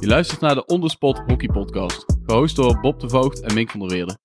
[0.00, 3.80] Je luistert naar de Onderspot Hockey Podcast, gehost door Bob de Voogd en Mink van
[3.80, 4.18] der Weerde.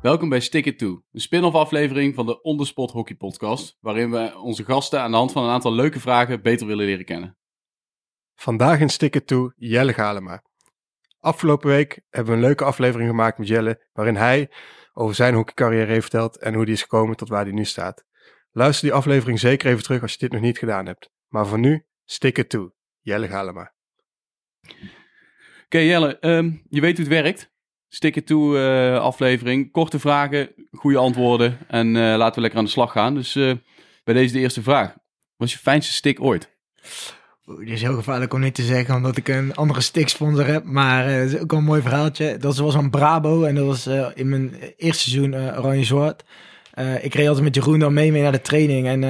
[0.00, 4.38] Welkom bij Stick It To, een spin-off aflevering van de Onderspot Hockey Podcast, waarin we
[4.38, 7.36] onze gasten aan de hand van een aantal leuke vragen beter willen leren kennen.
[8.34, 10.42] Vandaag in Stick It To Jelle Galema.
[11.24, 14.50] Afgelopen week hebben we een leuke aflevering gemaakt met Jelle, waarin hij
[14.92, 18.04] over zijn hockeycarrière heeft verteld en hoe hij is gekomen tot waar hij nu staat.
[18.52, 21.10] Luister die aflevering zeker even terug als je dit nog niet gedaan hebt.
[21.28, 23.72] Maar voor nu, Stick It To, Jelle Galema.
[25.64, 27.52] Oké Jelle, ehm, je weet hoe het werkt.
[27.88, 32.64] Stick It To eh, aflevering, korte vragen, goede antwoorden en eh, laten we lekker aan
[32.64, 33.14] de slag gaan.
[33.14, 33.52] Dus eh,
[34.04, 34.88] bij deze de eerste vraag.
[34.88, 34.96] Wat
[35.36, 36.56] was je fijnste stick ooit?
[37.46, 40.64] Dit is heel gevaarlijk om niet te zeggen, omdat ik een andere sticksponsor heb.
[40.64, 42.36] Maar eh, het is ook wel een mooi verhaaltje.
[42.36, 46.24] Dat was een Brabo en dat was eh, in mijn eerste seizoen eh, Oranje-Zwart.
[46.72, 48.86] Eh, ik reed altijd met Jeroen dan mee, mee naar de training.
[48.86, 49.00] En,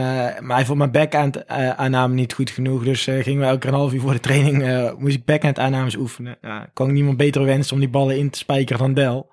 [0.47, 2.85] maar hij vond mijn backhand aanname niet goed genoeg.
[2.85, 6.37] Dus gingen we elke half uur voor de training, moest ik backhand aannames oefenen.
[6.43, 9.31] Ja, kon ik niemand beter wensen om die ballen in te spijkeren dan Del.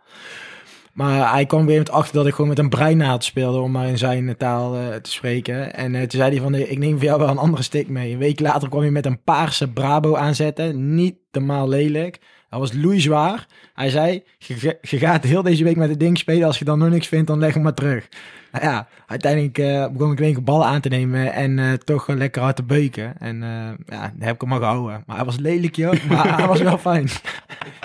[0.94, 3.88] Maar hij kwam weer met achter dat ik gewoon met een breinaald speelde, om maar
[3.88, 5.74] in zijn taal eh, te spreken.
[5.74, 8.12] En eh, toen zei hij van, ik neem voor jou wel een andere stick mee.
[8.12, 10.96] Een week later kwam hij met een paarse Brabo aanzetten.
[10.96, 12.20] Niet normaal lelijk.
[12.52, 13.48] Hij was loeizwaar.
[13.74, 16.48] Hij zei, je, je gaat heel deze week met het ding spelen.
[16.48, 18.08] Als je dan nog niks vindt, dan leg hem maar terug.
[18.52, 22.42] Nou ja, uiteindelijk eh, begon ik keer ballen aan te nemen en eh, toch lekker
[22.42, 23.18] hard te beuken.
[23.18, 23.50] En eh,
[23.98, 25.04] ja, daar heb ik hem maar gehouden.
[25.06, 26.04] Maar hij was lelijk, joh.
[26.10, 27.08] Maar hij was wel fijn.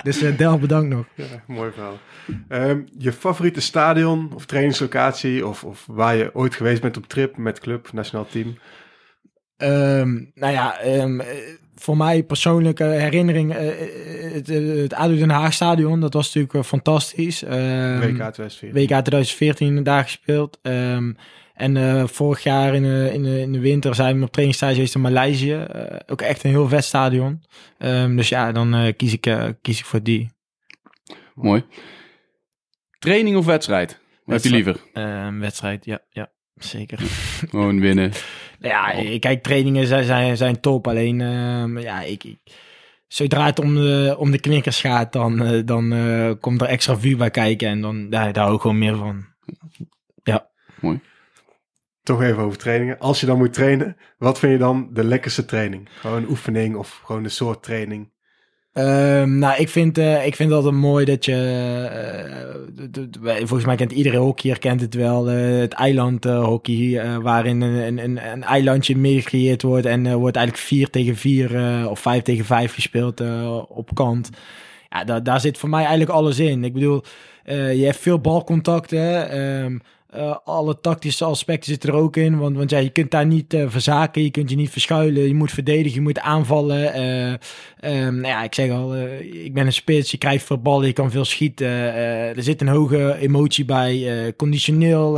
[0.03, 1.05] Dus Del, bedankt nog.
[1.15, 1.97] Ja, mooi verhaal.
[2.47, 7.37] Ehm, je favoriete stadion of trainingslocatie of, of waar je ooit geweest bent op trip
[7.37, 8.57] met club, nationaal team?
[9.57, 11.05] Ehm, nou ja, eh,
[11.81, 16.33] voor mij persoonlijke herinnering, eh, eh, het, eh, het ADO Den Haag stadion, dat was
[16.33, 17.43] natuurlijk fantastisch.
[17.43, 18.73] Ehm, WK 2004.
[18.73, 20.59] WK 2014 daar gespeeld.
[20.61, 21.11] Ehm,
[21.57, 24.73] en eh, vorig jaar in de, in, de, in de winter zijn we op trainingstage
[24.73, 25.65] geweest in Maleisië.
[26.07, 27.43] Ook echt een heel vet stadion.
[27.77, 30.29] Ehm, dus ja, dan eh, kies, ik, kies ik voor die.
[31.35, 31.63] Mooi.
[32.99, 33.99] Training of wedstrijd?
[34.23, 34.79] Wat heb je liever?
[34.93, 36.97] Ehm, wedstrijd, ja, ja, zeker.
[37.49, 38.11] Gewoon winnen.
[38.59, 40.87] Ja, ik- kijk, trainingen zijn, zijn, zijn top.
[40.87, 42.37] Alleen, ehm, ja, ik, ik,
[43.07, 46.97] zodra het om de, om de knikkers gaat, dan, eh, dan eh, komt er extra
[46.97, 47.67] vuur bij kijken.
[47.69, 49.25] En dan, daar, daar hou ik gewoon meer van.
[50.81, 50.99] Mooi.
[52.03, 52.99] Toch even over trainingen.
[52.99, 55.89] Als je dan moet trainen, wat vind je dan de lekkerste training?
[55.91, 58.11] Gewoon een oefening of gewoon een soort training?
[58.77, 61.33] Ehm, nou, ik vind, eh, ik vind altijd mooi dat je...
[63.23, 65.29] eh, volgens mij kent iedere hockeyer kent het wel.
[65.29, 69.85] eh, het eilandhockey, waarin een, een, een, eilandje meer gecreëerd wordt.
[69.85, 73.21] En wordt eigenlijk 4 tegen 4 of 5 tegen 5 gespeeld
[73.69, 74.29] op kant.
[74.89, 76.63] Ja, da daar zit voor mij eigenlijk alles in.
[76.63, 77.03] Ik bedoel,
[77.45, 79.81] je hebt veel balcontacten.
[80.07, 82.37] Eh, alle tactische aspecten zitten er ook in.
[82.37, 84.23] Want, want ja, je kunt daar niet eh, verzaken.
[84.23, 85.27] Je kunt je niet verschuilen.
[85.27, 85.93] Je moet verdedigen.
[85.93, 86.93] Je moet aanvallen.
[86.93, 87.33] eh
[87.77, 90.93] Ehm, nou ja, ik zeg al, ik ben een spits, je krijgt veel ballen, je
[90.93, 91.67] kan veel schieten.
[91.67, 94.33] er zit een hoge emotie bij.
[94.37, 95.17] conditioneel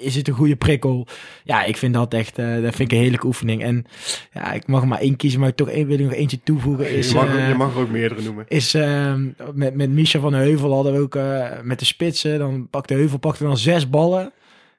[0.00, 1.06] is het een goede prikkel.
[1.44, 3.62] Ja, ik vind dat echt, dat vind ik een heerlijke oefening.
[3.62, 3.84] En
[4.32, 6.40] ja, ik mag er maar één kiezen, maar ik toch één, wil ik nog eentje
[6.44, 6.90] toevoegen.
[6.90, 8.44] Is, je, mag, je mag er ook meerdere noemen.
[8.48, 11.18] is ehm, met, met Misha van de Heuvel hadden we ook
[11.64, 12.38] met de spitsen.
[12.38, 14.32] Dan pakte Heuvel pakte dan zes ballen.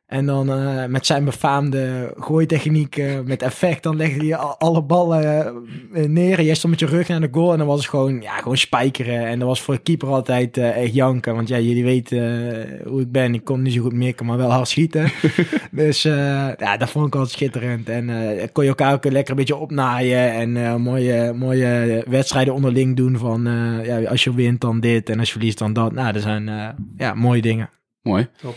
[0.06, 4.82] En dan eh, met zijn befaamde gooitechniek eh, met effect, dan legde hij al- alle
[4.84, 5.46] ballen
[5.94, 6.38] eh, neer.
[6.38, 8.38] En jij stond met je rug naar de goal en dan was het gewoon, ja,
[8.38, 9.26] gewoon spijkeren.
[9.28, 11.36] En dat was voor de keeper altijd eh, echt janken.
[11.36, 13.34] Want ja, jullie weten hoe ik ben.
[13.34, 15.12] Ik kon niet zo goed mikken, maar wel hard schieten.
[15.72, 16.14] dus eh,
[16.58, 17.90] ja, dat vond ik altijd schitterend.
[17.90, 20.32] En eh kon je elkaar ook lekker een beetje opnaaien.
[20.34, 25.10] En eh, mooie, mooie wedstrijden onderling doen van, eh, ja, als je wint dan dit
[25.10, 25.92] en als je verliest dan dat.
[25.92, 26.68] Nou, dat zijn eh,
[26.98, 27.70] ja, mooie dingen.
[28.02, 28.28] Mooi.
[28.42, 28.56] Top.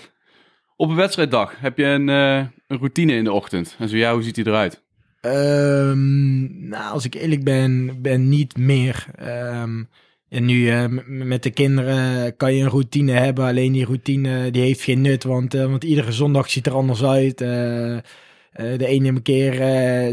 [0.77, 3.77] Op een wedstrijddag heb je een, eh, een routine in de ochtend.
[3.79, 4.83] En zo ja, hoe ziet die eruit?
[5.21, 9.07] Ehm, nou, als ik eerlijk ben, ben niet meer.
[9.15, 9.83] Ehm,
[10.28, 13.45] en nu eh, met de kinderen kan je een routine hebben.
[13.47, 17.05] Alleen die routine die heeft geen nut, want, eh, want iedere zondag ziet er anders
[17.05, 17.39] uit.
[17.39, 19.55] De ene keer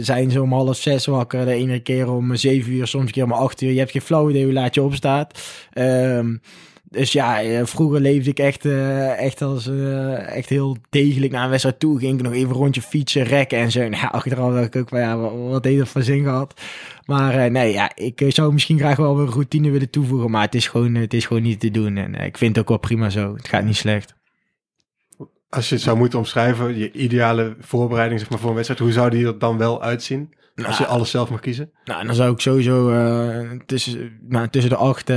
[0.04, 3.24] zijn ze om half zes wakker, de ene keer om zeven uur, soms een keer
[3.24, 3.72] om acht uur.
[3.72, 5.42] Je hebt geen flauw idee hoe laat je opstaat.
[5.74, 6.36] Ehm,
[6.94, 11.44] dus ja, eh, vroeger leefde ik echt, eh, echt, als, eh, echt heel degelijk naar
[11.44, 12.00] een wedstrijd toe.
[12.00, 13.88] Ging ik nog even een rondje fietsen, rekken en zo.
[13.88, 16.62] Nou, achteraf dacht ik ook van ja, wat, wat heeft dat voor zin gehad?
[17.06, 20.32] Maar nee, ja, ik zou misschien graag wel een routine willen toevoegen.
[20.32, 21.98] Maar het is gewoon, het is gewoon niet te doen.
[21.98, 23.36] En ik vind het ook wel prima zo.
[23.36, 24.16] Het gaat niet slecht.
[25.50, 28.92] als je het zou moeten omschrijven, je ideale voorbereiding zeg maar, voor een wedstrijd, hoe
[28.92, 30.34] zou die er dan wel uitzien?
[30.56, 31.72] Als je Nou, alles zelf mag kiezen?
[31.86, 35.10] Nou, dan zou ik sowieso eh, tussen, nou, tussen de 8,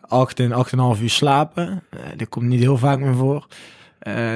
[0.00, 0.52] acht en
[0.96, 1.82] 8,5 uur slapen.
[1.90, 3.46] Eh, dat komt niet heel vaak meer voor.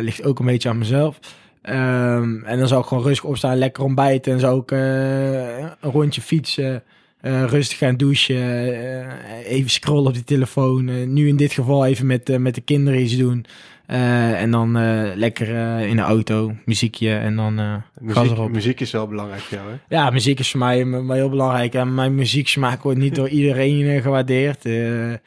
[0.00, 1.18] Ligt ook een beetje aan mezelf.
[1.62, 4.32] Ehm, en dan zou ik gewoon rustig opstaan, lekker ontbijten.
[4.32, 6.82] En zou ik een rondje fietsen.
[7.22, 8.36] Eh, rustig gaan douchen.
[8.36, 10.88] eh, even scrollen op die telefoon.
[10.88, 13.44] eh, nu in dit geval even met, met de kinderen iets doen.
[13.86, 14.72] En dan
[15.16, 15.48] lekker
[15.80, 18.50] in de auto, muziekje en dan Muziek, erop.
[18.50, 19.96] muziek is wel belangrijk voor jou, hè?
[19.96, 21.74] Ja, muziek is voor mij m- wel heel belangrijk.
[21.74, 24.68] En mijn muzieksmaak wordt niet door iedereen gewaardeerd.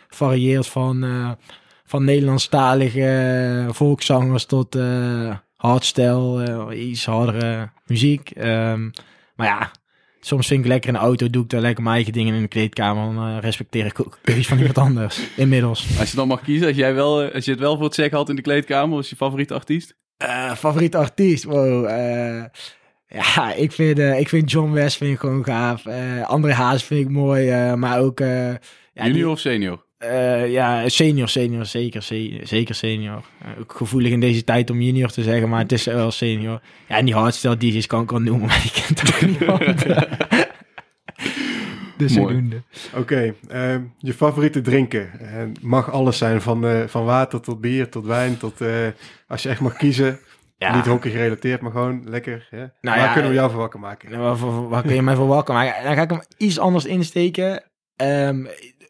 [0.07, 1.05] Varieert van,
[1.85, 4.77] van Nederlandstalige volkszangers tot
[5.55, 8.29] hardstyle, iets hardere muziek.
[8.29, 8.89] Ehm,
[9.35, 9.71] maar ja,
[10.25, 12.41] soms vind ik lekker in de auto, doe ik daar lekker mijn eigen dingen in
[12.41, 13.13] de kleedkamer.
[13.15, 15.99] Dan eh, respecteer ik ook keuze van iemand anders, inmiddels.
[15.99, 17.95] Als je dan mag kiezen, als, jij wel, eh, als je het wel voor het
[17.95, 19.95] zeggen had in de kleedkamer, wat is je favoriete artiest?
[20.17, 21.43] Eh, favoriete artiest?
[21.43, 21.89] Wow.
[23.07, 25.85] ja, ik vind, ik vind John West vind ik gewoon gaaf.
[26.23, 27.75] André Haas vind ik mooi.
[27.75, 28.19] maar ook...
[28.19, 28.59] ja,
[28.93, 29.84] Junior die- of senior?
[29.97, 31.65] Eh, ja, senior, senior.
[31.65, 33.21] Zeker, se- zeker senior.
[33.41, 36.61] Eh, ook gevoelig in deze tijd om junior te zeggen, maar het is wel senior.
[36.87, 39.85] Ja, en die hardstyle DJ's kan ik wel noemen, maar die kent toch niemand.
[41.97, 42.61] dus zodoende.
[42.95, 45.19] Oké, ehm, je favoriete drinken.
[45.19, 48.61] En mag alles zijn, van, eh, van water tot bier, tot wijn, tot...
[48.61, 48.87] eh,
[49.27, 50.19] als je echt mag kiezen,
[50.57, 50.75] Ja.
[50.75, 52.47] niet hockey gerelateerd, maar gewoon lekker.
[52.49, 52.57] Hè?
[52.57, 54.09] Nou Waar ja, kunnen we jou voor wakker maken?
[54.11, 55.83] Nou, Waar, waar, waar kun je mij voor wakker maken?
[55.83, 57.63] Dan ga ik hem iets anders insteken.
[57.95, 58.45] Ehm,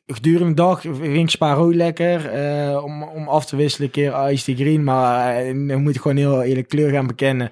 [0.06, 1.40] gedurende de dag vind ik
[1.74, 2.30] lekker.
[2.30, 4.84] eh, om, om af te wisselen, een keer Ice Tea Green.
[4.84, 7.52] Maar eh, dan moet ik gewoon heel eerlijk kleur gaan bekennen.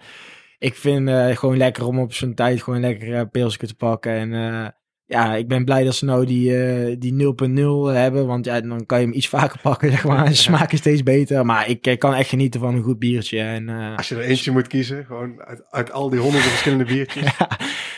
[0.57, 4.11] Ik vind eh gewoon lekker om op zo'n tijd gewoon lekker pilsje te pakken.
[4.11, 8.27] En ja, ik ben blij dat ze nou die, eh, die 0.0 hebben.
[8.27, 10.25] Want ja, dan kan je hem iets vaker pakken, zeg maar.
[10.27, 11.45] De smaak is steeds beter.
[11.45, 13.39] Maar ik eh, kan echt genieten van een goed biertje.
[13.39, 16.85] En, eh, Als je er eentje moet kiezen, gewoon uit, uit al die honderden verschillende
[16.85, 17.23] biertjes.
[17.39, 17.49] ja,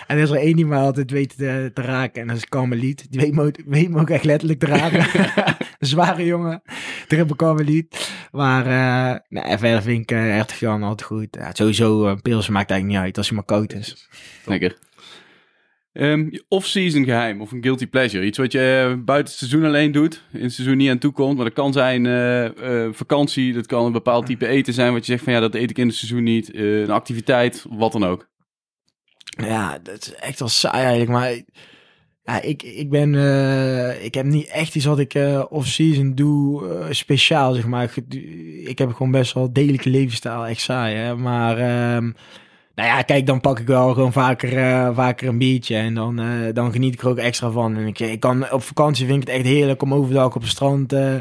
[0.07, 2.21] en er is er één die me altijd weet te, te raken.
[2.21, 3.05] En dat is Carmeliet.
[3.11, 5.05] Die weet me, ook- weet me ook echt letterlijk te raken.
[5.79, 6.61] een zware jongen.
[7.07, 8.13] Triple Carmeliet.
[8.31, 11.27] Maar eh nee, verder vind ik uh, echt Jan altijd goed.
[11.31, 14.09] Ja, sowieso, uh, pilsen maakt eigenlijk niet uit als hij maar koud is.
[14.45, 14.77] Lekker.
[15.95, 18.25] Ehm, je off-season geheim of een guilty pleasure.
[18.25, 21.11] Iets wat je eh, buiten het seizoen alleen doet, in het seizoen niet aan toe
[21.11, 21.35] komt.
[21.35, 25.05] Maar dat kan zijn eh, eh, vakantie, dat kan een bepaald type eten zijn wat
[25.05, 26.55] je zegt van ja, dat eet ik in het seizoen niet.
[26.55, 28.29] Een activiteit, wat dan ook.
[29.37, 31.11] Ja, dat is echt wel saai eigenlijk.
[31.11, 31.31] Maar
[32.23, 33.13] ja, ik, ik ben...
[34.03, 35.13] ik heb niet echt iets wat ik
[35.49, 37.83] off-season doe speciaal, zeg maar.
[37.83, 38.13] Ik,
[38.67, 40.45] ik heb gewoon best wel degelijke levensstijl.
[40.45, 41.15] Echt saai, hè.
[41.15, 41.57] Maar...
[41.57, 42.11] ehm,
[42.75, 45.75] nou ja, kijk, dan pak ik wel gewoon vaker, eh, vaker een biertje.
[45.75, 47.75] En dan, eh, dan geniet ik er ook extra van.
[47.77, 50.51] En ik, ik kan, op vakantie vind ik het echt heerlijk om overdag op het
[50.51, 50.93] strand...
[50.93, 51.15] eh,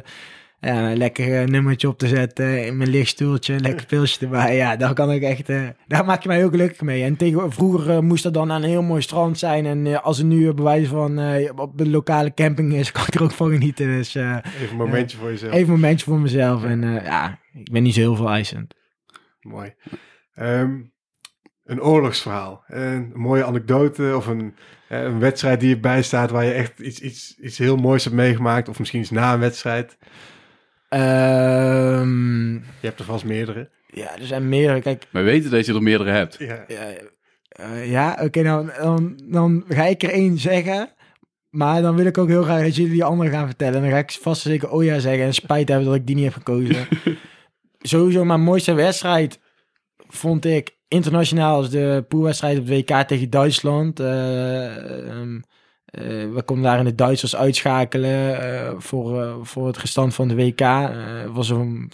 [0.60, 4.56] ja, een lekker eh, nummertje op te zetten in mijn lichtstoeltje, lekker pilsje erbij.
[4.56, 5.46] Ja, daar kan ik echt,
[5.86, 7.02] daar maak je mij ook gelukkig mee.
[7.02, 9.66] En tegen, vroeger moest dat dan aan een heel mooi strand zijn.
[9.66, 11.18] En als er nu uh, bewijs van
[11.56, 13.86] op de lokale camping is, kan ik er ook van genieten.
[13.86, 15.52] Dus Even een momentje voor jezelf.
[15.52, 16.64] even een momentje voor mezelf.
[16.64, 18.74] En ja, ik ben niet zo heel veel eisend.
[19.40, 19.74] Mooi.
[20.34, 20.80] Ehm,
[21.64, 22.64] een oorlogsverhaal.
[22.66, 24.54] Een mooie anekdote of een,
[24.88, 28.16] eh, een wedstrijd die je bijstaat waar je echt iets, iets, iets heel moois hebt
[28.16, 28.68] meegemaakt.
[28.68, 29.96] Of misschien iets na een wedstrijd.
[30.88, 33.70] Ehm, Je hebt er vast meerdere.
[33.86, 34.80] ja, er zijn meerdere.
[34.80, 36.36] Kijk, We weten dat je er meerdere hebt.
[36.38, 36.64] Ja.
[36.68, 36.92] Ja,
[37.48, 40.88] eh, ja oké, nou, dan, dan ga ik er één zeggen.
[41.50, 43.74] Maar dan wil ik ook heel graag dat jullie die andere gaan vertellen.
[43.74, 45.24] En dan ga ik vast zeker oh ja zeggen.
[45.24, 46.86] En spijt hebben dat ik die niet heb gekozen.
[47.80, 49.40] Sowieso mijn mooiste wedstrijd
[50.08, 54.00] vond ik internationaal als de poolwedstrijd op de WK tegen Duitsland.
[54.00, 55.40] Eh, ehm,
[55.84, 60.34] eh, we konden daar in de Duitsers uitschakelen eh, voor, voor het restant van de
[60.34, 60.60] WK.
[60.60, 61.92] Er was zo'n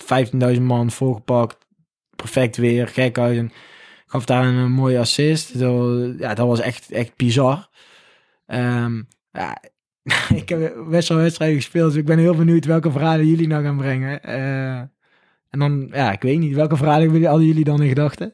[0.54, 1.58] 15.000 man volgepakt.
[2.16, 3.36] Perfect weer, gek uit.
[3.36, 3.52] En
[4.06, 5.58] gaf daar een, mooie assist.
[5.58, 7.68] Dat, ja, dat was echt, echt bizar.
[8.46, 9.02] Ehm,
[9.32, 9.62] ja,
[10.34, 13.64] ik heb best wel wedstrijden gespeeld, dus ik ben heel benieuwd welke verhalen jullie nou
[13.64, 14.22] gaan brengen.
[15.50, 18.32] En dan, ja, ik weet niet, welke verhalen hadden jullie dan in gedachten?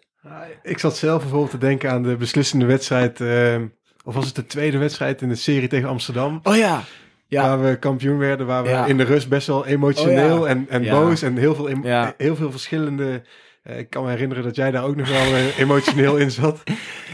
[0.62, 3.20] Ik zat zelf bijvoorbeeld te denken aan de beslissende wedstrijd.
[3.20, 3.66] ehm,
[4.04, 6.40] of was het de tweede wedstrijd in de serie tegen Amsterdam?
[6.42, 6.82] Oh ja,
[7.26, 7.42] ja.
[7.42, 8.86] Waar we kampioen werden, waar we Ja.
[8.86, 10.46] in de rust best wel emotioneel Oh ja.
[10.54, 10.90] en, en Ja.
[11.00, 11.68] boos en heel veel,
[12.16, 13.22] heel veel verschillende...
[13.62, 16.62] eh, ik kan me herinneren dat jij daar ook nog wel eh, emotioneel in zat.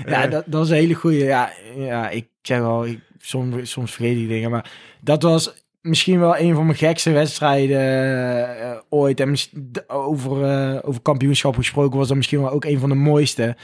[0.07, 1.19] Ja, Eh, dat, dat is een hele goede.
[1.25, 6.21] Ja, ja, ik zeg wel, ik, soms, soms vergeet ik dingen, maar dat was misschien
[6.21, 7.81] wel een van mijn gekste wedstrijden
[8.61, 9.21] eh, ooit.
[9.21, 9.37] En
[9.87, 13.57] over, eh, over kampioenschap gesproken was dat misschien wel ook een van de mooiste.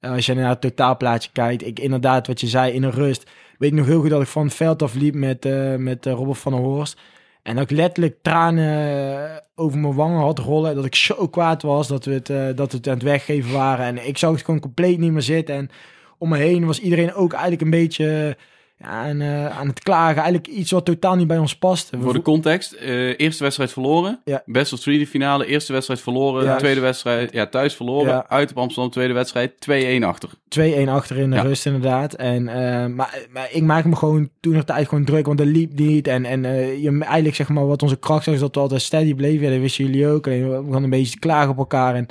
[0.00, 1.66] Eh, als je naar het totaalplaatje kijkt.
[1.66, 3.30] Ik inderdaad, wat je zei, in een rust.
[3.58, 5.44] Weet ik nog heel goed dat ik van het veld af liep met,
[5.78, 7.00] met Robert van der Horst.
[7.42, 10.74] En dat ik letterlijk tranen over mijn wangen had rollen.
[10.74, 13.86] Dat ik zo kwaad was dat we het, dat het aan het weggeven waren.
[13.86, 15.54] En ik zag het gewoon compleet niet meer zitten.
[15.54, 15.70] En
[16.18, 18.36] om me heen was iedereen ook eigenlijk een beetje
[18.78, 20.22] ja, aan, eh, aan het klagen.
[20.22, 21.96] Eigenlijk iets wat totaal niet bij ons paste.
[21.96, 24.20] We Voor de context, eh, eerste wedstrijd verloren.
[24.24, 24.42] Ja.
[24.46, 26.44] Best of 3 de finale, eerste wedstrijd verloren.
[26.44, 26.56] Ja.
[26.56, 28.12] Tweede wedstrijd, ja, thuis verloren.
[28.12, 28.24] Ja.
[28.28, 30.30] Uit op Amsterdam, tweede wedstrijd, 2-1 achter.
[30.48, 32.14] 2-1 achter in de rust inderdaad.
[32.14, 35.46] En, eh, maar, maar ik maak me gewoon toen nog tijd gewoon druk, want dat
[35.46, 36.08] liep niet.
[36.08, 36.42] En, en
[36.80, 39.44] je, eigenlijk zeg maar wat onze kracht was, is dat we altijd steady bleven.
[39.44, 40.26] Ja, dat wisten jullie ook.
[40.26, 41.94] Alleen we begonnen een beetje te klagen op elkaar.
[41.94, 42.06] En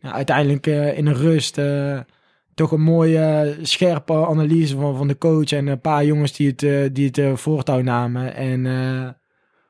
[0.00, 1.58] nou, uiteindelijk in de rust
[2.56, 5.52] toch een mooie scherpe analyse van, van de coach.
[5.52, 8.34] En een paar jongens die het, eh, die het eh, voortouw namen.
[8.34, 9.08] En eh,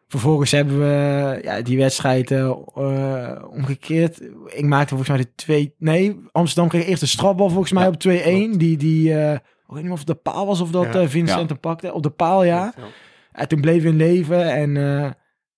[0.09, 4.21] vervolgens hebben we ja, die wedstrijd eh, eh, omgekeerd.
[4.47, 5.75] Ik maakte volgens mij de twee...
[5.79, 8.23] Nee, Amsterdam kreeg eerst een strafbal volgens mij Ja, op 2-1.
[8.23, 8.59] klopt.
[8.59, 11.01] Die, die eh, ik weet niet of het de paal was of dat Ja.
[11.01, 11.47] eh, Vincent Ja.
[11.47, 11.93] hem pakte.
[11.93, 12.75] Op de paal, ja.
[13.33, 15.11] En toen bleef we in leven en eh,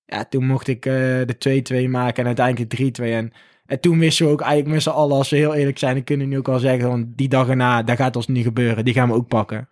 [0.04, 3.04] ja, toen mocht ik eh, de 2-2 maken en uiteindelijk de 3-2.
[3.04, 3.32] En,
[3.68, 6.04] en toen wisten we ook eigenlijk met z'n allen, als we heel eerlijk zijn, dan
[6.04, 8.84] kunnen we nu ook al zeggen, want die dag erna, dat gaat ons niet gebeuren.
[8.84, 9.68] Die gaan we ook pakken.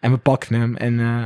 [0.00, 1.24] En we pakten hem en eh,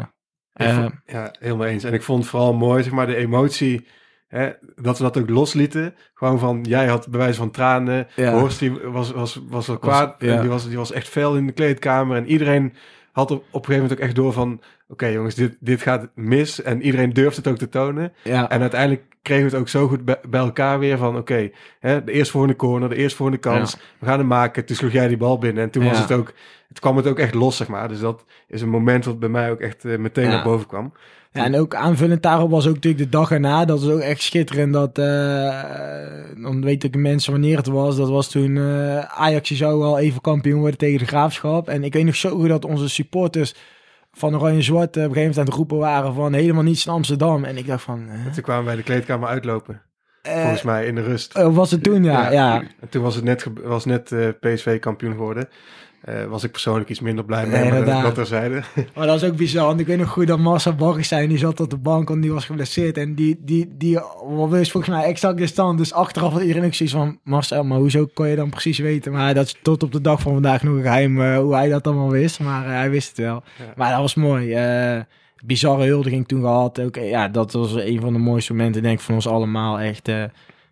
[0.68, 1.84] eh, vond- ja, helemaal eens.
[1.84, 3.86] En ik vond het vooral mooi, zeg maar, de emotie.
[4.28, 5.94] Hè, dat we dat ook loslieten.
[6.14, 8.06] Gewoon van, jij had bewijs van tranen.
[8.16, 8.38] Ja.
[8.38, 10.14] Horst die was, was, was wel Was- kwaad.
[10.18, 10.34] ja.
[10.34, 12.16] En die, was, die was echt fel in de kleedkamer.
[12.16, 12.72] En iedereen
[13.12, 14.60] had op, op een gegeven moment ook echt door van...
[14.88, 16.62] Oké jongens, dit, dit gaat mis.
[16.62, 18.12] En iedereen durft het ook te tonen.
[18.24, 21.16] ja, En uiteindelijk kregen we het ook zo goed bij, bij elkaar weer van...
[21.16, 21.50] Oké,
[21.80, 23.76] hè, de eerstvolgende corner, de eerstvolgende kans.
[23.98, 24.64] We gaan hem maken.
[24.64, 25.62] Toen sloeg jij die bal binnen.
[25.62, 26.32] En toen was het ook...
[26.68, 27.88] Het kwam het ook echt los, zeg maar.
[27.88, 30.92] Dus dat is een moment wat bij mij ook echt eh, meteen naar boven kwam.
[31.32, 33.64] Ja, en ook aanvullend daarop was ook natuurlijk de dag erna.
[33.64, 34.72] Dat was ook echt schitterend.
[34.72, 35.62] Dat, eh,
[36.42, 37.96] dan weet ik mensen wanneer het was.
[37.96, 41.68] Dat was toen eh, Ajax zou wel even kampioen worden tegen de Graafschap.
[41.68, 43.54] En ik weet nog zo goed dat onze supporters
[44.16, 46.86] van Oranje Zwart eh, op een gegeven moment aan het roepen waren van helemaal niets
[46.86, 47.44] in Amsterdam.
[47.44, 48.08] En ik dacht van...
[48.08, 49.82] eh, Toen kwamen wij de kleedkamer uitlopen.
[50.22, 51.36] eh, volgens mij in de rust.
[51.36, 52.04] oh, was het toen?
[52.04, 52.60] Ja, ja.
[52.80, 55.48] En toen was het net, was net PSV kampioen geworden.
[56.02, 58.02] Eh, was ik persoonlijk iets minder blij mee, Nee, maar inderdaad.
[58.02, 58.62] dat terzijde.
[58.94, 59.66] Maar dat was ook bizar.
[59.66, 62.32] Want ik weet nog goed dat Marcel Bargestein, die zat op de bank, want die
[62.32, 62.96] was geblesseerd.
[62.96, 63.98] En die, die, die
[64.48, 65.78] wist volgens mij exact de stand.
[65.78, 69.12] Dus achteraf had iedereen ook zoiets van, Marcel, maar hoezo kon je dan precies weten?
[69.12, 71.68] Maar dat is tot op de dag van vandaag nog een geheim eh, hoe hij
[71.68, 72.40] dat allemaal wist.
[72.40, 73.42] Maar eh, hij wist het wel.
[73.58, 73.64] Ja.
[73.76, 74.56] Maar dat was mooi.
[75.44, 76.80] bizarre huldiging toen gehad.
[76.80, 79.80] Ook, ja, dat was een van de mooiste momenten, denk ik, van ons allemaal.
[79.80, 80.06] Echt,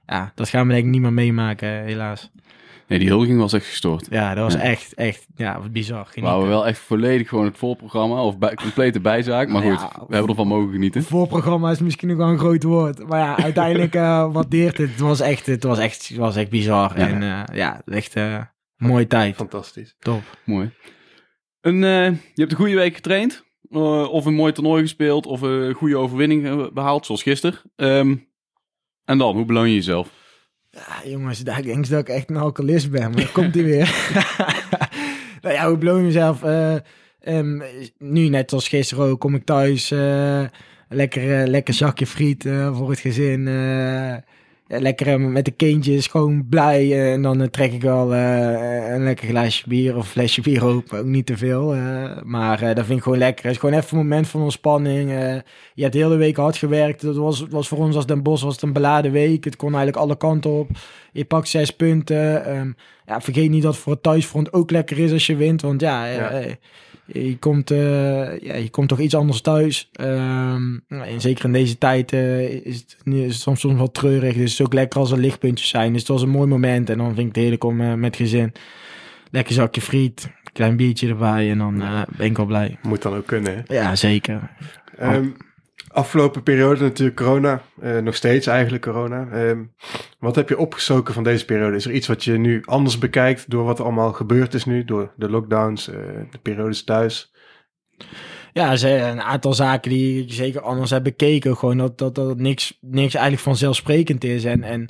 [0.06, 2.30] ja, dat gaan we denk ik niet meer meemaken, helaas.
[2.90, 4.06] Nee, die huldiging was echt gestoord.
[4.10, 4.60] Ja, dat was Ja.
[4.60, 5.98] echt, echt, ja, wat bizar.
[5.98, 6.22] We Genieten.
[6.22, 9.48] wouden wel echt volledig gewoon het voorprogramma of bij, complete bijzaak.
[9.48, 9.90] Maar goed, Ja.
[10.08, 11.02] we hebben ervan mogen genieten.
[11.02, 13.08] Voorprogramma is misschien nog wel een groot woord.
[13.08, 14.90] Maar ja, uiteindelijk eh waardeert het.
[14.90, 16.98] Het was echt, het was echt, het was echt bizar.
[16.98, 17.08] Ja.
[17.08, 18.42] En eh, ja, echt eh
[18.76, 19.34] mooie tijd.
[19.36, 19.94] Fantastisch.
[19.98, 20.22] Top.
[20.44, 20.70] Mooi.
[21.60, 23.44] Een, eh, je hebt een goede week getraind.
[24.10, 25.26] of een mooi toernooi gespeeld.
[25.26, 27.58] Of een goede overwinning eh, behaald, zoals gisteren.
[27.76, 28.14] Ehm,
[29.04, 30.08] en dan, hoe beloon je jezelf?
[30.70, 33.10] Ja, jongens, daar ik denk dat ik echt een alcoholist ben.
[33.10, 34.12] Maar komt hij weer.
[35.42, 36.42] nou ja, hoe beloon mezelf?
[37.20, 37.60] ehm,
[37.98, 39.90] nu, net als gisteren ook, kom ik thuis.
[39.90, 40.44] eh,
[40.88, 43.44] lekker, eh, lekker zakje friet voor het gezin.
[44.70, 46.80] Eh, lekker eh, met de kindjes, gewoon blij.
[46.92, 50.98] eh, en dan trek ik wel een lekker glaasje bier of flesje bier open.
[50.98, 51.74] Ook niet te veel.
[52.24, 53.44] maar dat vind ik gewoon lekker.
[53.44, 55.10] Het is gewoon even een moment van ontspanning.
[55.74, 57.02] je hebt de hele week hard gewerkt.
[57.02, 59.44] Dat was, was voor ons als Den Bosch was het een beladen week.
[59.44, 60.68] Het kon eigenlijk alle kanten op.
[61.12, 62.44] Je pakt zes punten.
[62.44, 62.70] Ehm,
[63.06, 65.62] ja, vergeet niet dat voor het thuisfront ook lekker is als je wint.
[65.62, 66.42] Want ja, Ja.
[67.06, 69.90] je, komt, ja, je komt toch iets anders thuis.
[69.92, 70.82] En
[71.16, 74.34] zeker in deze tijd is, het, nu- is het soms, soms wel treurig.
[74.36, 75.92] Dus is ook lekker als er lichtpuntjes zijn.
[75.92, 76.90] Dus het was een mooi moment.
[76.90, 78.52] En dan vind ik het heerlijk om eh, met gezin.
[79.30, 80.30] Lekker zakje friet.
[80.52, 81.50] Klein biertje erbij.
[81.50, 82.78] En dan eh, ben ik wel blij.
[82.82, 83.64] Moet dan ook kunnen.
[83.66, 83.74] Hè?
[83.74, 84.50] Ja, zeker.
[84.96, 85.28] Ehm,
[85.88, 87.62] afgelopen periode natuurlijk corona.
[87.80, 89.28] eh, nog steeds eigenlijk corona.
[89.32, 89.62] Ehm,
[90.18, 91.76] wat heb je opgestoken van deze periode?
[91.76, 94.84] Is er iets wat je nu anders bekijkt door wat er allemaal gebeurd is nu?
[94.84, 95.84] Door de lockdowns,
[96.30, 97.32] de periodes thuis?
[98.52, 101.56] Ja, zijn een aantal zaken die ik zeker anders heb bekeken.
[101.56, 104.44] Gewoon dat, dat, dat niks, niks eigenlijk vanzelfsprekend is.
[104.44, 104.88] En, en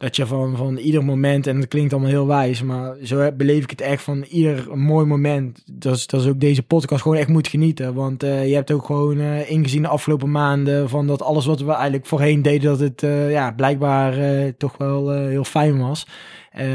[0.00, 3.62] dat je van, van ieder moment, en dat klinkt allemaal heel wijs, maar zo beleef
[3.62, 5.62] ik het echt van ieder mooi moment.
[5.72, 7.94] Dat is, dat is ook deze podcast gewoon echt moet genieten.
[7.94, 11.60] Want eh, je hebt ook gewoon eh, ingezien de afgelopen maanden van dat alles wat
[11.60, 14.14] we eigenlijk voorheen deden, dat het eh, ja, blijkbaar
[14.56, 16.06] toch wel heel fijn was.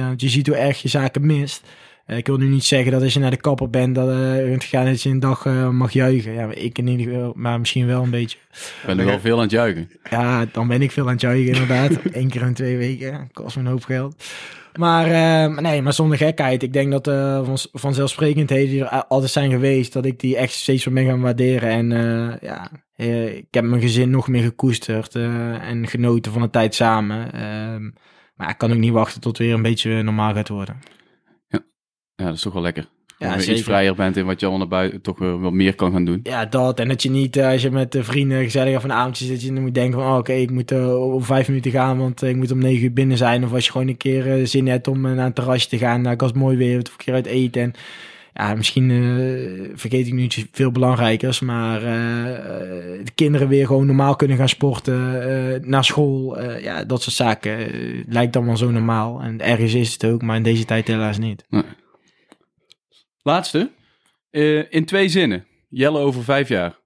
[0.08, 1.68] Want je ziet hoe erg je zaken mist.
[2.06, 4.52] Eh, ik wil nu niet zeggen dat als je naar de kapper bent, dat uh,
[4.52, 6.34] het gaan dat je een dag eh, mag juichen.
[6.34, 8.38] Ja, ik in ieder geval, maar misschien wel een beetje.
[8.86, 9.90] Ben er wel veel aan het juichen.
[10.10, 11.92] Ja, dan ben ik veel aan het juichen inderdaad.
[12.12, 13.30] Eén keer in twee weken.
[13.34, 14.24] Kost me een hoop geld.
[14.76, 15.08] Maar
[15.62, 16.64] nee, maar zonder gekheid.
[16.64, 17.06] Ik denk dat
[17.46, 21.22] van, vanzelfsprekendheden die er altijd zijn geweest, dat ik die echt steeds meer ben gaan
[21.22, 21.70] waarderen.
[21.70, 21.90] En
[22.42, 22.70] ja,
[23.38, 27.34] ik heb mijn gezin nog meer gekoesterd en genoten van de tijd samen.
[27.34, 27.90] Ehm,
[28.36, 30.80] maar ik kan ook niet wachten tot het weer een beetje normaal gaat worden.
[32.16, 32.88] Ja, dat is toch wel lekker.
[33.18, 35.76] Ja, Ja, iets vrijer bent in wat je allemaal naar buiten toch weer wat meer
[35.76, 36.20] kan gaan doen.
[36.24, 36.80] Ja, dat.
[36.80, 39.42] En dat je niet, eh, als je met de vrienden gezellig van een avondje zit,
[39.42, 42.22] je dan moet denken van, oh, oké, ik moet eh, om vijf minuten gaan, want
[42.24, 43.44] eh, ik moet om negen uur binnen zijn.
[43.44, 45.78] Of als je gewoon een keer eh, zin hebt om eh, naar een terrasje te
[45.78, 47.62] gaan, nou, als het mooi weer, of een keer uit eten.
[47.62, 47.74] En
[48.34, 52.38] ja, misschien eh, vergeet ik nu iets veel belangrijkers, maar eh, eh,
[53.04, 55.22] de kinderen weer gewoon normaal kunnen gaan sporten,
[55.56, 57.58] eh, naar school, eh, ja, dat soort zaken.
[57.58, 59.22] eh, lijkt allemaal zo normaal.
[59.22, 61.46] En ergens is het ook, maar in deze tijd helaas niet.
[63.30, 63.72] Laatste.
[64.30, 65.46] Eh, in twee zinnen.
[65.70, 66.80] Jelle over vijf jaar.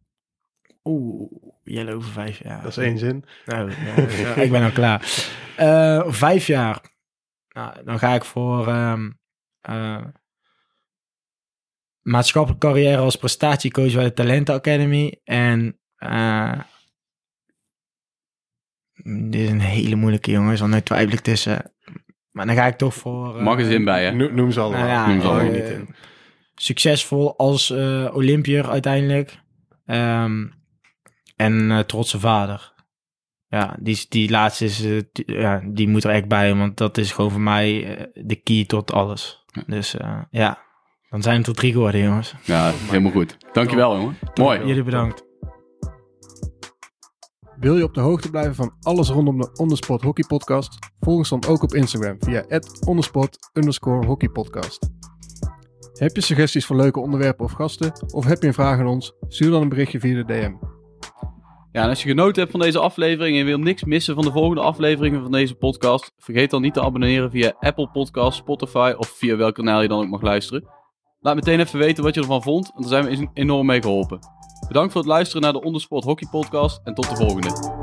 [0.84, 1.32] Oeh,
[1.64, 2.62] Jelle over vijf jaar.
[2.62, 3.26] Dat is één zin.
[3.46, 5.30] Nou, ja, ja, ik ben al klaar.
[5.58, 6.82] Eh, vijf jaar.
[7.50, 9.12] Nou, dan ga ik voor ehm,
[9.62, 10.06] eh,
[12.02, 15.20] maatschappelijke carrière als prestatiecoach bij de Talenten Academy.
[15.24, 16.60] En eh,
[19.30, 21.74] dit is een hele moeilijke jongens, want nu twijfel ik tussen.
[22.32, 23.38] Maar dan ga ik toch voor...
[23.38, 24.12] eh, Mag er zin bij, hè?
[24.12, 24.80] No- noem ze allemaal.
[24.88, 25.96] nou ja, Noem ze allemaal eh, niet in.
[26.62, 29.40] Succesvol als eh Olympier uiteindelijk.
[29.86, 30.46] Ehm,
[31.36, 32.74] en eh, trotse vader.
[33.48, 36.98] Ja, die, die laatste is, eh, die, ja, die moet er echt bij, want dat
[36.98, 39.46] is gewoon voor mij de key tot alles.
[39.68, 40.60] Dus eh, ja,
[41.10, 42.34] dan zijn het tot drie geworden, jongens.
[42.44, 43.38] Ja, helemaal goed.
[43.54, 44.18] Dankjewel, jongen.
[44.36, 44.66] Mooi.
[44.66, 45.28] Jullie bedankt.
[47.60, 50.78] Wil je op de hoogte blijven van alles rondom de Ondersport Hockey Podcast?
[51.00, 54.90] Volg ons dan ook op Instagram via ondersport underscore hockey podcast.
[56.00, 57.92] Heb je suggesties voor leuke onderwerpen of gasten?
[58.14, 59.14] Of heb je een vraag aan ons?
[59.28, 60.54] Stuur dan een berichtje via de DM.
[61.72, 64.32] Ja, en als je genoten hebt van deze aflevering en wil niks missen van de
[64.32, 69.08] volgende afleveringen van deze podcast, vergeet dan niet te abonneren via Apple Podcasts, Spotify of
[69.08, 70.68] via welk kanaal je dan ook mag luisteren.
[71.20, 74.20] Laat meteen even weten wat je ervan vond, want daar zijn we enorm mee geholpen.
[74.68, 77.79] Bedankt voor het luisteren naar de Ondersport Hockey Podcast en tot de volgende.